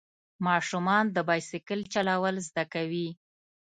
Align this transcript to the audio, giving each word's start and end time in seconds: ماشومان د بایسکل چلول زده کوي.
ماشومان 0.47 1.03
د 1.11 1.17
بایسکل 1.29 1.79
چلول 1.93 2.35
زده 2.47 2.63
کوي. 2.73 3.09